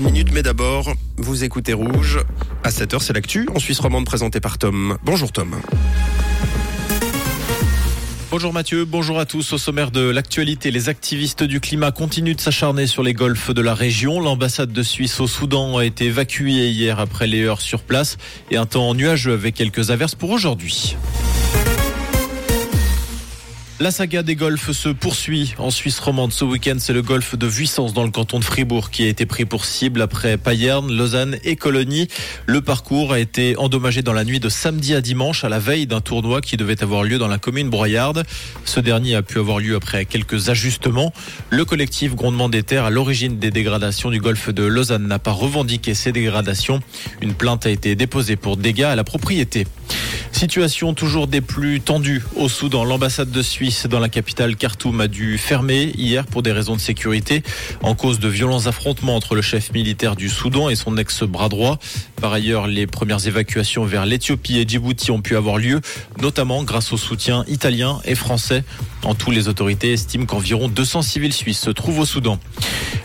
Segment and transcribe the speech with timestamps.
[0.00, 0.30] minutes.
[0.32, 2.20] Mais d'abord, vous écoutez Rouge.
[2.64, 4.96] À 7h, c'est l'actu en Suisse romande présentée par Tom.
[5.04, 5.56] Bonjour Tom.
[8.30, 9.52] Bonjour Mathieu, bonjour à tous.
[9.52, 13.60] Au sommaire de l'actualité, les activistes du climat continuent de s'acharner sur les golfs de
[13.60, 14.20] la région.
[14.20, 18.16] L'ambassade de Suisse au Soudan a été évacuée hier après les heures sur place
[18.50, 20.96] et un temps nuageux avec quelques averses pour aujourd'hui.
[23.82, 26.32] La saga des golfs se poursuit en Suisse romande.
[26.32, 29.26] Ce week-end, c'est le golfe de Vuissance dans le canton de Fribourg qui a été
[29.26, 32.06] pris pour cible après Payerne, Lausanne et Colonie.
[32.46, 35.88] Le parcours a été endommagé dans la nuit de samedi à dimanche à la veille
[35.88, 38.22] d'un tournoi qui devait avoir lieu dans la commune broyarde.
[38.64, 41.12] Ce dernier a pu avoir lieu après quelques ajustements.
[41.50, 45.32] Le collectif Grondement des Terres à l'origine des dégradations du golfe de Lausanne n'a pas
[45.32, 46.78] revendiqué ces dégradations.
[47.20, 49.66] Une plainte a été déposée pour dégâts à la propriété.
[50.42, 52.82] Situation toujours des plus tendues au Soudan.
[52.82, 56.80] L'ambassade de Suisse dans la capitale Khartoum a dû fermer hier pour des raisons de
[56.80, 57.44] sécurité
[57.80, 61.78] en cause de violents affrontements entre le chef militaire du Soudan et son ex-bras droit.
[62.20, 65.80] Par ailleurs, les premières évacuations vers l'Éthiopie et Djibouti ont pu avoir lieu,
[66.20, 68.64] notamment grâce au soutien italien et français.
[69.04, 72.40] En tout, les autorités estiment qu'environ 200 civils suisses se trouvent au Soudan.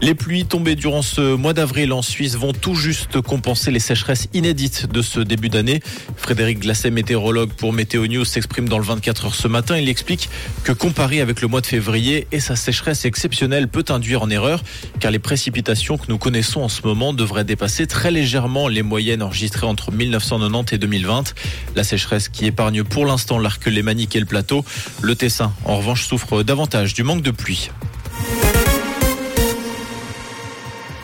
[0.00, 4.28] Les pluies tombées durant ce mois d'avril en Suisse vont tout juste compenser les sécheresses
[4.34, 5.80] inédites de ce début d'année.
[6.16, 7.21] Frédéric Glasset, météorologue
[7.56, 9.78] pour Météo News, s'exprime dans le 24 heures ce matin.
[9.78, 10.28] Il explique
[10.64, 14.62] que comparé avec le mois de février et sa sécheresse exceptionnelle peut induire en erreur
[14.98, 19.22] car les précipitations que nous connaissons en ce moment devraient dépasser très légèrement les moyennes
[19.22, 21.34] enregistrées entre 1990 et 2020.
[21.76, 24.64] La sécheresse qui épargne pour l'instant l'arc lémanique et le plateau.
[25.00, 27.70] Le Tessin, en revanche, souffre davantage du manque de pluie.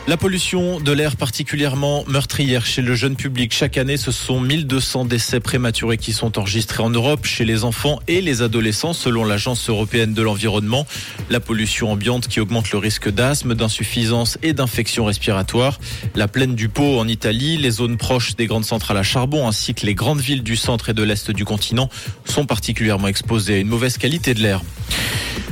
[0.08, 3.52] La pollution de l'air particulièrement meurtrière chez le jeune public.
[3.52, 8.00] Chaque année, ce sont 1200 décès prématurés qui sont enregistrés en Europe chez les enfants
[8.08, 10.86] et les adolescents selon l'Agence européenne de l'environnement.
[11.28, 15.78] La pollution ambiante qui augmente le risque d'asthme, d'insuffisance et d'infection respiratoire.
[16.14, 19.74] La plaine du Pau en Italie, les zones proches des grandes centrales à charbon ainsi
[19.74, 21.90] que les grandes villes du centre et de l'est du continent
[22.24, 24.62] sont particulièrement exposées à une mauvaise qualité de l'air.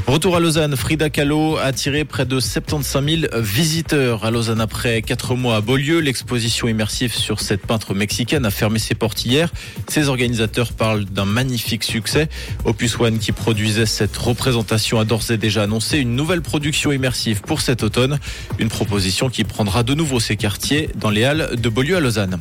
[0.06, 5.02] Retour à Lausanne, Frida Kahlo a attiré près de 75 000 visiteurs à Lausanne après
[5.02, 5.98] quatre mois à Beaulieu.
[5.98, 9.50] L'exposition immersive sur cette peintre mexicaine a fermé ses portes hier.
[9.88, 12.28] Ses organisateurs parlent d'un magnifique succès.
[12.64, 17.40] Opus One qui produisait cette représentation a d'ores et déjà annoncé une nouvelle production immersive
[17.40, 18.20] pour cet automne.
[18.60, 22.38] Une proposition qui prendra de nouveau ses quartiers dans les halles de Beaulieu à Lausanne.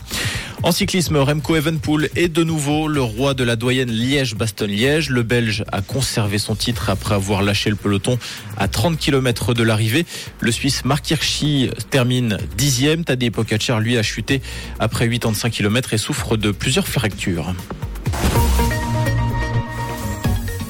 [0.65, 5.11] En cyclisme, Remco Evenpool est de nouveau le roi de la doyenne Liège-Bastogne-Liège.
[5.11, 8.17] Le Belge a conservé son titre après avoir lâché le peloton
[8.57, 10.07] à 30 km de l'arrivée.
[10.39, 13.03] Le Suisse Mark Hirschi termine dixième.
[13.03, 14.41] Tadej Pogacar, lui, a chuté
[14.79, 17.53] après 85 km et souffre de plusieurs fractures.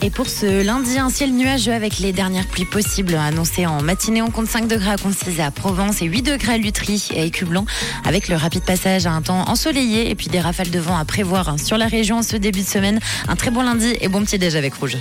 [0.05, 4.21] Et pour ce lundi, un ciel nuageux avec les dernières pluies possibles annoncées en matinée.
[4.21, 8.07] On compte 5 degrés à Concise à Provence et 8 degrés à Lutry et à
[8.07, 11.05] avec le rapide passage à un temps ensoleillé et puis des rafales de vent à
[11.05, 12.99] prévoir sur la région ce début de semaine.
[13.27, 14.97] Un très bon lundi et bon petit déj avec Rouge.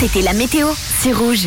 [0.00, 0.68] C'était la météo,
[1.02, 1.46] c'est Rouge.